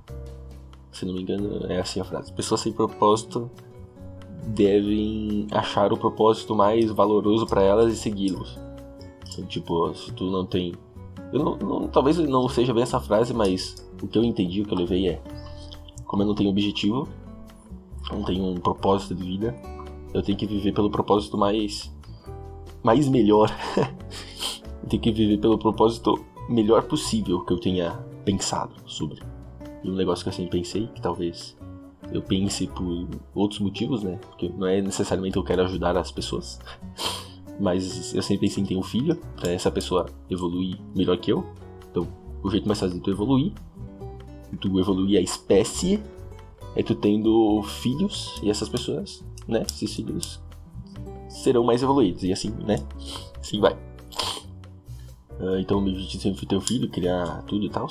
Se 0.91 1.05
não 1.05 1.13
me 1.13 1.21
engano, 1.21 1.71
é 1.71 1.79
assim 1.79 1.99
a 1.99 2.03
frase. 2.03 2.33
Pessoas 2.33 2.61
sem 2.61 2.73
propósito 2.73 3.51
devem 4.47 5.45
achar 5.51 5.93
o 5.93 5.97
propósito 5.97 6.55
mais 6.55 6.89
valoroso 6.89 7.45
para 7.45 7.61
elas 7.61 7.93
e 7.93 7.95
segui-los. 7.95 8.57
Então, 9.29 9.45
tipo, 9.45 9.93
se 9.93 10.11
tu 10.13 10.31
não 10.31 10.43
tem. 10.43 10.73
Eu 11.31 11.43
não, 11.43 11.57
não, 11.57 11.87
talvez 11.87 12.17
não 12.17 12.47
seja 12.47 12.73
bem 12.73 12.83
essa 12.83 12.99
frase, 12.99 13.33
mas 13.33 13.75
o 14.01 14.07
que 14.07 14.17
eu 14.17 14.23
entendi, 14.23 14.61
o 14.61 14.65
que 14.65 14.73
eu 14.73 14.77
levei 14.77 15.09
é. 15.09 15.21
Como 16.05 16.23
eu 16.23 16.27
não 16.27 16.35
tenho 16.35 16.49
objetivo, 16.49 17.07
não 18.11 18.23
tenho 18.23 18.45
um 18.45 18.55
propósito 18.55 19.13
de 19.13 19.23
vida, 19.23 19.55
eu 20.13 20.21
tenho 20.21 20.37
que 20.37 20.45
viver 20.45 20.73
pelo 20.73 20.89
propósito 20.89 21.37
mais. 21.37 21.93
mais 22.81 23.07
melhor. 23.09 23.51
eu 24.83 24.89
tenho 24.89 25.01
que 25.01 25.11
viver 25.11 25.37
pelo 25.37 25.57
propósito 25.57 26.23
melhor 26.49 26.83
possível 26.83 27.41
que 27.41 27.51
eu 27.51 27.59
tenha 27.59 27.91
pensado 28.23 28.73
sobre. 28.85 29.21
E 29.83 29.89
um 29.89 29.95
negócio 29.95 30.23
que 30.23 30.29
eu 30.29 30.33
sempre 30.33 30.59
pensei, 30.59 30.87
que 30.87 31.01
talvez 31.01 31.57
eu 32.11 32.21
pense 32.21 32.67
por 32.67 33.07
outros 33.35 33.59
motivos, 33.59 34.03
né? 34.03 34.17
Porque 34.29 34.49
não 34.49 34.65
é 34.65 34.81
necessariamente 34.81 35.37
eu 35.37 35.43
quero 35.43 35.63
ajudar 35.63 35.97
as 35.97 36.11
pessoas. 36.11 36.59
Mas 37.59 38.13
eu 38.13 38.21
sempre 38.21 38.47
pensei 38.47 38.63
em 38.63 38.67
ter 38.67 38.75
um 38.75 38.83
filho, 38.83 39.15
pra 39.35 39.51
essa 39.51 39.71
pessoa 39.71 40.05
evoluir 40.29 40.77
melhor 40.95 41.17
que 41.17 41.31
eu. 41.31 41.45
Então, 41.89 42.07
o 42.43 42.49
jeito 42.49 42.67
mais 42.67 42.79
fácil 42.79 42.97
de 42.97 43.03
tu 43.03 43.09
evoluir, 43.09 43.51
tu 44.61 44.79
evoluir 44.79 45.17
a 45.17 45.21
espécie, 45.21 46.01
é 46.75 46.83
tu 46.83 46.93
tendo 46.93 47.63
filhos 47.63 48.39
e 48.43 48.49
essas 48.49 48.69
pessoas, 48.69 49.23
né? 49.47 49.65
Esses 49.67 49.95
filhos 49.95 50.39
serão 51.27 51.63
mais 51.63 51.81
evoluídos. 51.81 52.23
E 52.23 52.31
assim, 52.31 52.51
né? 52.65 52.77
Assim 53.39 53.59
vai. 53.59 53.73
Uh, 55.39 55.57
então, 55.59 55.81
meu 55.81 55.93
objetivo 55.93 56.23
sempre 56.23 56.39
foi 56.39 56.47
ter 56.47 56.55
um 56.55 56.61
filho, 56.61 56.89
criar 56.89 57.43
tudo 57.43 57.65
e 57.65 57.69
tal. 57.69 57.87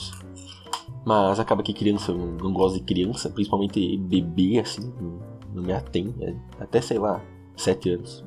Mas 1.04 1.38
acaba 1.38 1.62
que 1.62 1.72
criança, 1.72 2.10
eu 2.10 2.16
não, 2.16 2.52
gosto 2.52 2.78
de 2.78 2.84
criança, 2.84 3.30
principalmente 3.30 3.96
bebê, 3.96 4.58
assim, 4.58 4.92
não, 5.00 5.20
não 5.54 5.62
me 5.62 5.72
atém. 5.72 6.12
É, 6.20 6.34
até, 6.58 6.80
sei 6.80 6.98
lá, 6.98 7.22
7 7.56 7.90
anos 7.90 8.24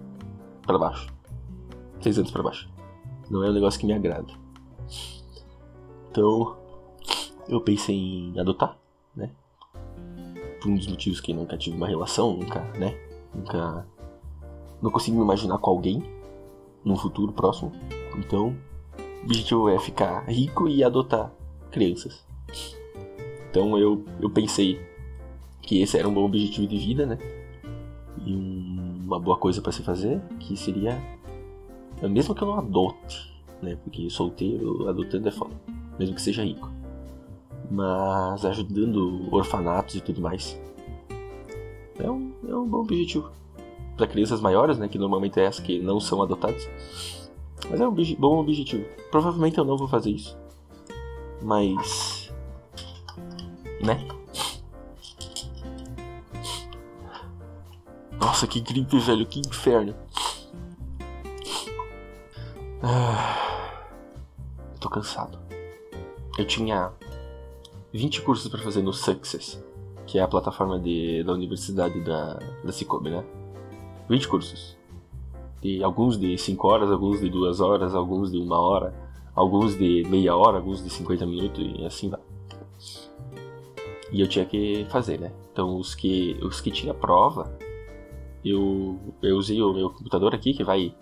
para 0.65 0.77
baixo. 0.77 1.18
6 2.01 2.19
anos 2.19 2.31
para 2.31 2.43
baixo. 2.43 2.69
Não 3.29 3.43
é 3.43 3.49
um 3.49 3.53
negócio 3.53 3.79
que 3.79 3.85
me 3.85 3.93
agrada. 3.93 4.33
Então, 6.11 6.57
eu 7.47 7.61
pensei 7.61 7.95
em 7.95 8.39
adotar, 8.39 8.77
né? 9.15 9.31
Por 10.61 10.71
um 10.71 10.75
dos 10.75 10.87
motivos 10.87 11.21
que 11.21 11.33
nunca 11.33 11.57
tive 11.57 11.77
uma 11.77 11.87
relação, 11.87 12.35
nunca, 12.35 12.61
né? 12.77 12.97
Nunca. 13.33 13.85
Não 14.81 14.89
consigo 14.91 15.17
me 15.17 15.23
imaginar 15.23 15.57
com 15.59 15.69
alguém 15.69 16.03
num 16.83 16.95
futuro 16.95 17.31
próximo. 17.31 17.71
Então, 18.17 18.55
o 19.21 19.25
objetivo 19.25 19.69
é 19.69 19.77
ficar 19.79 20.25
rico 20.27 20.67
e 20.67 20.83
adotar 20.83 21.31
crianças. 21.71 22.25
Então 23.49 23.77
eu, 23.77 24.03
eu 24.21 24.29
pensei 24.29 24.79
que 25.61 25.81
esse 25.81 25.97
era 25.97 26.07
um 26.07 26.13
bom 26.13 26.25
objetivo 26.25 26.67
de 26.67 26.77
vida, 26.77 27.05
né? 27.05 27.17
E 28.25 28.35
um, 28.35 29.01
uma 29.05 29.19
boa 29.19 29.37
coisa 29.37 29.61
para 29.61 29.71
se 29.71 29.83
fazer, 29.83 30.21
que 30.39 30.55
seria 30.55 30.97
mesmo 32.07 32.33
que 32.33 32.41
eu 32.41 32.47
não 32.47 32.59
adote, 32.59 33.33
né? 33.61 33.77
Porque 33.83 34.09
solteiro, 34.09 34.87
adotando 34.87 35.27
é 35.27 35.31
foda, 35.31 35.53
mesmo 35.97 36.15
que 36.15 36.21
seja 36.21 36.43
rico. 36.43 36.69
Mas 37.69 38.45
ajudando 38.45 39.27
orfanatos 39.33 39.95
e 39.95 40.01
tudo 40.01 40.21
mais. 40.21 40.59
É 41.99 42.09
um, 42.09 42.31
é 42.47 42.55
um 42.55 42.65
bom 42.65 42.79
objetivo. 42.79 43.29
Para 43.97 44.07
crianças 44.07 44.39
maiores, 44.39 44.77
né? 44.77 44.87
Que 44.87 44.97
normalmente 44.97 45.39
é 45.39 45.43
essa 45.43 45.61
que 45.61 45.79
não 45.79 45.99
são 45.99 46.21
adotadas. 46.21 46.67
Mas 47.69 47.81
é 47.81 47.87
um 47.87 47.93
bom 48.17 48.39
objetivo. 48.39 48.85
Provavelmente 49.11 49.57
eu 49.57 49.65
não 49.65 49.77
vou 49.77 49.87
fazer 49.87 50.11
isso. 50.11 50.37
Mas. 51.41 52.31
Né? 53.83 54.07
Nossa, 58.19 58.47
que 58.47 58.59
gripe, 58.61 58.97
velho. 58.99 59.25
Que 59.25 59.39
inferno. 59.39 59.93
Ah, 62.81 63.83
tô 64.79 64.89
cansado. 64.89 65.37
Eu 66.37 66.45
tinha 66.45 66.93
20 67.91 68.21
cursos 68.21 68.47
para 68.49 68.61
fazer 68.61 68.81
no 68.81 68.93
Success, 68.93 69.61
que 70.07 70.17
é 70.17 70.21
a 70.21 70.27
plataforma 70.27 70.79
de, 70.79 71.21
da 71.23 71.33
universidade 71.33 71.99
da, 71.99 72.39
da 72.63 72.71
Cicobi, 72.71 73.09
né? 73.09 73.23
20 74.07 74.27
cursos. 74.29 74.77
E 75.61 75.83
alguns 75.83 76.17
de 76.17 76.37
5 76.37 76.67
horas, 76.67 76.89
alguns 76.89 77.19
de 77.19 77.29
2 77.29 77.59
horas, 77.59 77.93
alguns 77.93 78.31
de 78.31 78.37
1 78.37 78.49
hora, 78.49 78.93
alguns 79.35 79.77
de 79.77 80.03
meia 80.07 80.33
hora, 80.33 80.57
alguns 80.57 80.81
de 80.81 80.89
50 80.89 81.25
minutos 81.25 81.59
e 81.77 81.85
assim 81.85 82.09
vai. 82.09 82.21
E 84.09 84.21
eu 84.21 84.27
tinha 84.27 84.45
que 84.45 84.85
fazer, 84.89 85.19
né? 85.19 85.33
Então 85.51 85.77
os 85.77 85.93
que, 85.93 86.39
os 86.41 86.61
que 86.61 86.71
tinha 86.71 86.93
prova, 86.93 87.53
eu, 88.43 88.97
eu 89.21 89.35
usei 89.35 89.61
o 89.61 89.73
meu 89.73 89.89
computador 89.89 90.33
aqui 90.33 90.53
que 90.53 90.63
vai 90.63 90.95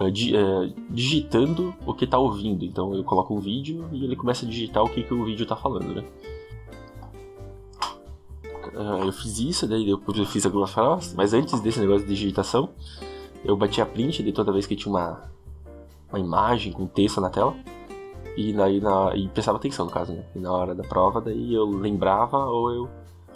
uh, 0.00 0.10
di, 0.10 0.34
uh, 0.34 0.72
digitando 0.90 1.74
o 1.86 1.94
que 1.94 2.04
está 2.04 2.18
ouvindo. 2.18 2.64
Então 2.64 2.94
eu 2.94 3.04
coloco 3.04 3.34
um 3.34 3.40
vídeo 3.40 3.88
e 3.92 4.04
ele 4.04 4.16
começa 4.16 4.44
a 4.44 4.48
digitar 4.48 4.82
o 4.82 4.88
que, 4.88 5.02
que 5.02 5.14
o 5.14 5.24
vídeo 5.24 5.42
está 5.42 5.56
falando, 5.56 5.94
né? 5.94 6.04
Uh, 8.74 9.04
eu 9.06 9.12
fiz 9.12 9.38
isso, 9.38 9.66
daí 9.66 9.88
eu 9.88 10.00
fiz 10.26 10.46
algumas 10.46 10.70
falas, 10.70 11.12
mas 11.14 11.34
antes 11.34 11.60
desse 11.60 11.80
negócio 11.80 12.06
de 12.06 12.14
digitação, 12.14 12.68
eu 13.44 13.56
bati 13.56 13.80
a 13.80 13.86
print 13.86 14.22
de 14.22 14.32
toda 14.32 14.52
vez 14.52 14.66
que 14.66 14.76
tinha 14.76 14.92
uma, 14.92 15.22
uma 16.10 16.20
imagem 16.20 16.72
com 16.72 16.86
texto 16.86 17.20
na 17.20 17.30
tela. 17.30 17.54
E, 18.36 18.52
daí 18.52 18.80
na, 18.80 19.16
e 19.16 19.26
prestava 19.26 19.58
atenção 19.58 19.86
no 19.86 19.90
caso, 19.90 20.12
né? 20.12 20.24
E 20.36 20.38
na 20.38 20.52
hora 20.52 20.72
da 20.72 20.84
prova, 20.84 21.20
daí 21.20 21.52
eu 21.52 21.68
lembrava 21.68 22.38
ou 22.46 22.70
eu 22.70 22.88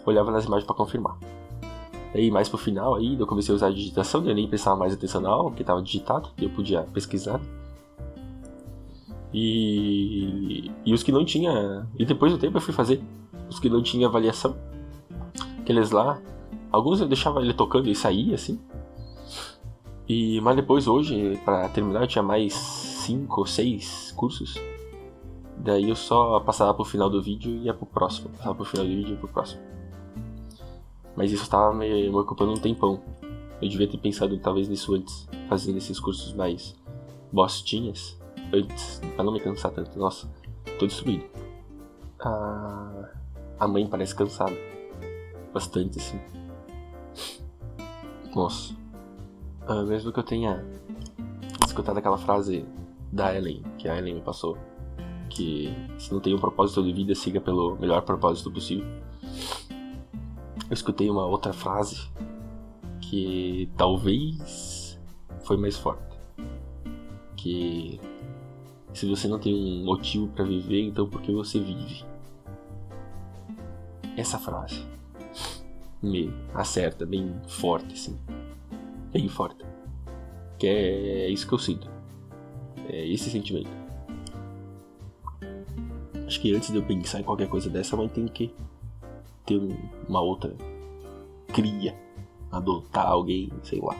olhava 0.06 0.30
nas 0.30 0.44
imagens 0.44 0.64
para 0.64 0.76
confirmar. 0.76 1.18
Aí 2.14 2.30
mais 2.30 2.48
pro 2.48 2.58
final 2.58 2.94
aí, 2.94 3.18
eu 3.18 3.26
comecei 3.26 3.52
a 3.52 3.56
usar 3.56 3.68
a 3.68 3.72
digitação, 3.72 4.24
eu 4.26 4.34
nem 4.34 4.46
prestava 4.46 4.76
mais 4.76 4.92
atenção 4.92 5.20
na 5.20 5.30
aula, 5.30 5.50
porque 5.50 5.62
estava 5.62 5.82
digitado, 5.82 6.28
eu 6.38 6.50
podia 6.50 6.82
pesquisar. 6.82 7.40
E, 9.32 10.70
e 10.84 10.92
os 10.92 11.02
que 11.02 11.10
não 11.10 11.24
tinha, 11.24 11.86
e 11.98 12.04
depois 12.04 12.32
do 12.32 12.38
tempo 12.38 12.58
eu 12.58 12.60
fui 12.60 12.74
fazer 12.74 13.02
os 13.48 13.58
que 13.58 13.70
não 13.70 13.82
tinha 13.82 14.06
avaliação, 14.06 14.54
aqueles 15.58 15.90
lá, 15.90 16.20
alguns 16.70 17.00
eu 17.00 17.08
deixava 17.08 17.40
ele 17.40 17.54
tocando 17.54 17.88
e 17.88 17.94
saía 17.94 18.34
assim. 18.34 18.60
E 20.06 20.38
mas 20.42 20.56
depois 20.56 20.86
hoje, 20.86 21.40
para 21.44 21.68
terminar, 21.70 22.02
eu 22.02 22.06
tinha 22.06 22.22
mais 22.22 22.52
cinco 22.52 23.40
ou 23.40 23.46
seis 23.46 24.12
cursos. 24.12 24.60
Daí 25.56 25.88
eu 25.88 25.96
só 25.96 26.40
passava 26.40 26.74
pro 26.74 26.84
final 26.84 27.08
do 27.08 27.22
vídeo 27.22 27.52
e 27.52 27.64
ia 27.64 27.74
pro 27.74 27.86
próximo. 27.86 28.28
Passava 28.30 28.54
pro 28.54 28.64
final 28.64 28.84
do 28.84 28.90
vídeo 28.90 29.08
e 29.08 29.12
ia 29.12 29.16
pro 29.16 29.28
próximo. 29.28 29.62
Mas 31.16 31.30
isso 31.30 31.42
estava 31.42 31.74
me, 31.74 32.08
me 32.08 32.16
ocupando 32.16 32.52
um 32.52 32.56
tempão. 32.56 33.00
Eu 33.60 33.68
devia 33.68 33.88
ter 33.88 33.98
pensado 33.98 34.36
talvez 34.38 34.68
nisso 34.68 34.94
antes, 34.94 35.28
fazendo 35.48 35.78
esses 35.78 36.00
cursos 36.00 36.32
mais 36.34 36.74
bostinhas 37.30 38.18
antes, 38.52 39.00
pra 39.14 39.24
não 39.24 39.32
me 39.32 39.40
cansar 39.40 39.70
tanto. 39.72 39.98
Nossa, 39.98 40.28
tô 40.78 40.86
destruído. 40.86 41.24
A, 42.20 43.10
a 43.58 43.68
mãe 43.68 43.86
parece 43.86 44.14
cansada. 44.14 44.56
Bastante, 45.52 45.98
assim. 45.98 46.18
Nossa. 48.34 48.74
Ah, 49.66 49.82
mesmo 49.82 50.12
que 50.12 50.18
eu 50.18 50.24
tenha 50.24 50.64
escutado 51.64 51.98
aquela 51.98 52.18
frase 52.18 52.64
da 53.12 53.34
Ellen, 53.34 53.62
que 53.78 53.88
a 53.88 53.96
Ellen 53.96 54.14
me 54.14 54.20
passou, 54.20 54.56
que 55.28 55.72
se 55.98 56.12
não 56.12 56.20
tem 56.20 56.34
um 56.34 56.38
propósito 56.38 56.82
de 56.82 56.92
vida, 56.92 57.14
siga 57.14 57.40
pelo 57.40 57.76
melhor 57.76 58.02
propósito 58.02 58.50
possível. 58.50 58.86
Eu 60.72 60.74
escutei 60.74 61.10
uma 61.10 61.26
outra 61.26 61.52
frase 61.52 62.08
que 63.02 63.70
talvez 63.76 64.98
foi 65.44 65.58
mais 65.58 65.76
forte. 65.76 66.16
Que 67.36 68.00
se 68.94 69.04
você 69.04 69.28
não 69.28 69.38
tem 69.38 69.54
um 69.54 69.84
motivo 69.84 70.28
para 70.28 70.46
viver, 70.46 70.80
então 70.80 71.06
por 71.06 71.20
que 71.20 71.30
você 71.30 71.60
vive? 71.60 72.06
Essa 74.16 74.38
frase 74.38 74.82
me 76.02 76.32
acerta 76.54 77.04
bem 77.04 77.38
forte, 77.46 77.92
assim. 77.92 78.18
Bem 79.12 79.28
forte. 79.28 79.62
Que 80.58 80.68
é 80.68 81.28
isso 81.28 81.46
que 81.46 81.52
eu 81.52 81.58
sinto. 81.58 81.86
É 82.88 83.06
esse 83.08 83.28
sentimento. 83.28 83.68
Acho 86.26 86.40
que 86.40 86.54
antes 86.54 86.70
de 86.70 86.78
eu 86.78 86.82
pensar 86.82 87.20
em 87.20 87.24
qualquer 87.24 87.50
coisa 87.50 87.68
dessa, 87.68 87.94
mãe 87.94 88.08
tem 88.08 88.26
que 88.26 88.54
ter 89.60 89.76
uma 90.08 90.20
outra 90.20 90.54
cria, 91.48 91.96
adotar 92.50 93.06
alguém, 93.06 93.50
sei 93.62 93.80
lá. 93.80 93.96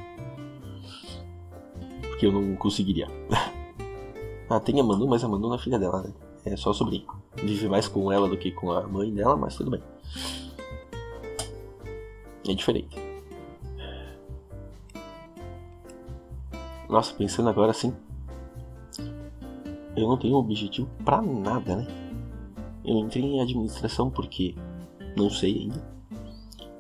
Porque 2.01 2.27
eu 2.27 2.33
não 2.33 2.57
conseguiria. 2.57 3.09
ah, 4.49 4.61
tem 4.61 4.81
a 4.81 4.85
Manu, 4.85 5.07
mas 5.07 5.25
a 5.25 5.29
Manu 5.29 5.49
não 5.49 5.55
é 5.55 5.59
filha 5.59 5.79
dela, 5.79 6.03
né? 6.03 6.13
É 6.45 6.57
só 6.57 6.73
sobrinho. 6.73 7.07
Vive 7.37 7.69
mais 7.69 7.89
com 7.89 8.11
ela 8.11 8.29
do 8.29 8.37
que 8.37 8.51
com 8.51 8.73
a 8.73 8.87
mãe 8.87 9.13
dela, 9.13 9.37
mas 9.37 9.57
tudo 9.57 9.71
bem. 9.71 9.83
É 12.49 12.55
diferente. 12.55 12.97
Nossa, 16.89 17.15
pensando 17.15 17.49
agora 17.49 17.71
assim. 17.71 17.95
Eu 19.95 20.09
não 20.09 20.17
tenho 20.17 20.37
objetivo 20.37 20.89
para 21.05 21.23
nada, 21.23 21.77
né? 21.77 21.87
Eu 22.85 22.97
entrei 22.99 23.23
em 23.23 23.41
administração 23.41 24.11
porque 24.11 24.57
não 25.17 25.31
sei 25.31 25.63
ainda. 25.63 25.93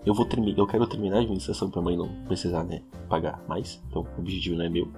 Eu 0.04 0.14
vou 0.14 0.24
terminar, 0.24 0.58
eu 0.58 0.66
quero 0.66 0.86
terminar 0.86 1.18
a 1.18 1.20
administração 1.20 1.70
pra 1.70 1.80
mãe 1.80 1.96
não 1.96 2.08
precisar, 2.24 2.64
né, 2.64 2.82
pagar 3.08 3.42
mais. 3.48 3.80
Então, 3.88 4.06
o 4.16 4.20
objetivo 4.20 4.56
não 4.56 4.64
é 4.64 4.68
meu, 4.68 4.92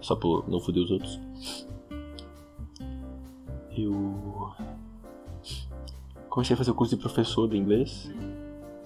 só 0.00 0.14
por 0.14 0.48
não 0.48 0.60
foder 0.60 0.82
os 0.82 0.90
outros. 0.90 1.20
Eu 3.76 4.52
comecei 6.28 6.54
a 6.54 6.56
fazer 6.56 6.70
o 6.70 6.74
curso 6.74 6.94
de 6.94 7.00
professor 7.00 7.48
de 7.48 7.56
inglês 7.56 8.10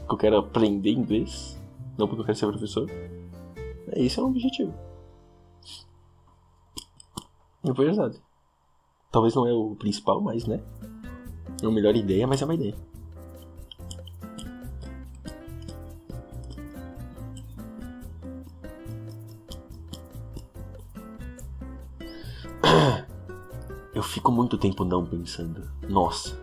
porque 0.07 0.13
eu 0.15 0.17
quero 0.17 0.37
aprender 0.39 0.93
inglês, 0.93 1.61
não 1.99 2.07
porque 2.07 2.23
eu 2.23 2.27
quero 2.27 2.39
ser 2.39 2.47
professor. 2.47 2.89
É, 3.89 4.03
esse 4.03 4.19
é 4.19 4.23
um 4.23 4.27
objetivo. 4.27 4.73
É 7.65 7.73
verdade. 7.73 8.21
Talvez 9.11 9.35
não 9.35 9.47
é 9.47 9.53
o 9.53 9.75
principal, 9.75 10.21
mas 10.21 10.47
né? 10.47 10.63
É 11.61 11.67
a 11.67 11.71
melhor 11.71 11.97
ideia, 11.97 12.27
mas 12.27 12.41
é 12.41 12.45
uma 12.45 12.55
ideia. 12.55 12.77
Muito 24.37 24.59
tempo 24.59 24.85
não 24.85 25.05
pensando. 25.05 25.69
Nossa, 25.89 26.37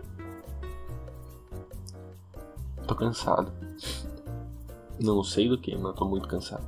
Tô 2.88 2.96
cansado. 2.96 3.52
Não 5.00 5.24
sei 5.24 5.48
do 5.48 5.58
que, 5.58 5.76
mas 5.76 5.96
tô 5.96 6.06
muito 6.06 6.28
cansado. 6.28 6.66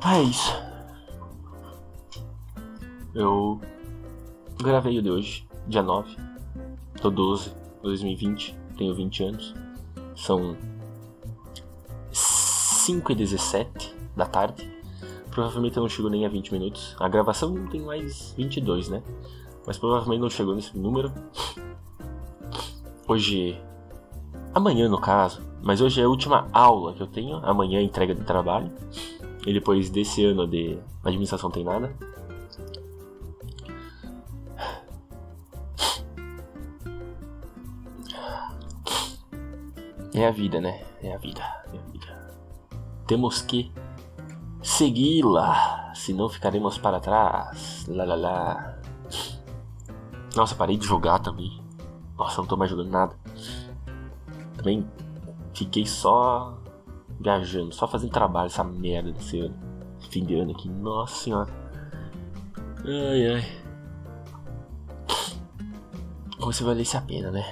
Ah, 0.00 0.18
é 0.18 0.22
isso. 0.22 0.52
Eu 3.14 3.60
gravei 4.62 4.98
o 4.98 5.02
de 5.02 5.10
hoje, 5.10 5.48
dia 5.66 5.82
9. 5.82 6.14
Tô 7.00 7.10
12, 7.10 7.52
2020, 7.82 8.56
tenho 8.76 8.94
20 8.94 9.24
anos. 9.24 9.54
São 10.14 10.56
5 12.12 13.12
e 13.12 13.14
17 13.14 13.94
da 14.14 14.26
tarde. 14.26 14.75
Provavelmente 15.36 15.76
eu 15.76 15.82
não 15.82 15.88
chego 15.90 16.08
nem 16.08 16.24
a 16.24 16.30
20 16.30 16.50
minutos. 16.50 16.96
A 16.98 17.06
gravação 17.10 17.66
tem 17.66 17.82
mais 17.82 18.32
22, 18.38 18.88
né? 18.88 19.02
Mas 19.66 19.76
provavelmente 19.76 20.22
não 20.22 20.30
chegou 20.30 20.54
nesse 20.54 20.74
número. 20.78 21.12
Hoje 23.06 23.60
amanhã 24.54 24.88
no 24.88 24.98
caso, 24.98 25.42
mas 25.62 25.82
hoje 25.82 26.00
é 26.00 26.04
a 26.04 26.08
última 26.08 26.48
aula 26.54 26.94
que 26.94 27.02
eu 27.02 27.06
tenho, 27.06 27.36
amanhã 27.44 27.80
é 27.80 27.82
entrega 27.82 28.14
de 28.14 28.22
trabalho, 28.22 28.72
e 29.46 29.52
depois 29.52 29.90
desse 29.90 30.24
ano 30.24 30.46
de 30.46 30.78
administração 31.04 31.50
tem 31.50 31.62
nada. 31.62 31.94
É 40.14 40.26
a 40.26 40.30
vida, 40.30 40.62
né? 40.62 40.82
É 41.02 41.14
a 41.14 41.18
vida, 41.18 41.42
é 41.42 41.76
a 41.76 41.90
vida. 41.92 42.40
Temos 43.06 43.42
que 43.42 43.70
segui-la, 44.66 45.92
senão 45.94 46.28
ficaremos 46.28 46.78
para 46.78 47.00
trás. 47.00 47.86
Lá, 47.88 48.04
lá, 48.04 48.14
lá. 48.14 48.78
Nossa, 50.34 50.54
parei 50.54 50.76
de 50.76 50.86
jogar 50.86 51.18
também. 51.20 51.62
Nossa, 52.18 52.40
não 52.40 52.48
tô 52.48 52.56
mais 52.56 52.70
jogando 52.70 52.90
nada 52.90 53.16
também 54.66 54.84
fiquei 55.54 55.86
só 55.86 56.58
viajando, 57.20 57.72
só 57.72 57.86
fazendo 57.86 58.10
trabalho, 58.10 58.46
essa 58.46 58.64
merda 58.64 59.12
desse 59.12 59.38
ano. 59.38 59.54
Fim 60.10 60.24
de 60.24 60.34
ano 60.34 60.50
aqui, 60.50 60.68
nossa 60.68 61.14
senhora. 61.14 61.48
Ai 62.84 63.34
ai. 63.34 63.66
Se 66.52 66.62
valesse 66.62 66.96
a 66.96 67.00
pena, 67.00 67.30
né? 67.30 67.44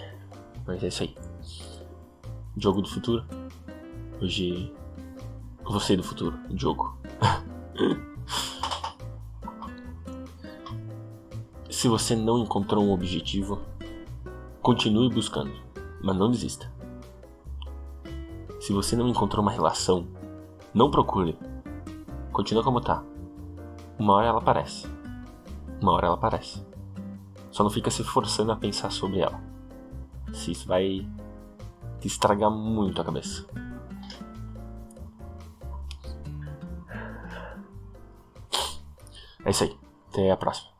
Mas 0.66 0.82
é 0.82 0.88
isso 0.88 1.02
aí. 1.02 1.16
Jogo 2.56 2.80
do 2.80 2.88
futuro. 2.88 3.24
Hoje. 4.20 4.72
Você 5.64 5.96
do 5.96 6.02
futuro, 6.02 6.38
jogo. 6.54 6.96
Se 11.70 11.88
você 11.88 12.16
não 12.16 12.38
encontrou 12.38 12.82
um 12.82 12.92
objetivo, 12.92 13.60
continue 14.62 15.10
buscando, 15.10 15.52
mas 16.02 16.16
não 16.16 16.30
desista. 16.30 16.72
Se 18.58 18.72
você 18.72 18.96
não 18.96 19.06
encontrou 19.06 19.42
uma 19.42 19.52
relação, 19.52 20.06
não 20.72 20.90
procure. 20.90 21.36
Continua 22.32 22.64
como 22.64 22.80
tá. 22.80 23.04
Uma 23.98 24.14
hora 24.14 24.28
ela 24.28 24.38
aparece. 24.38 24.86
Uma 25.80 25.92
hora 25.92 26.06
ela 26.06 26.16
aparece. 26.16 26.64
Só 27.50 27.62
não 27.62 27.70
fica 27.70 27.90
se 27.90 28.02
forçando 28.02 28.52
a 28.52 28.56
pensar 28.56 28.90
sobre 28.90 29.20
ela. 29.20 29.38
Se 30.32 30.52
isso 30.52 30.66
vai 30.66 31.06
te 32.00 32.06
estragar 32.06 32.50
muito 32.50 33.00
a 33.00 33.04
cabeça. 33.04 33.44
É 39.44 39.50
isso 39.50 39.64
aí. 39.64 39.78
Até 40.10 40.30
a 40.30 40.36
próxima. 40.36 40.73